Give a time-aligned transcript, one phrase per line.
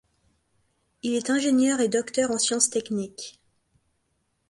[1.03, 3.39] Il est ingénieur et docteur en sciences techniques.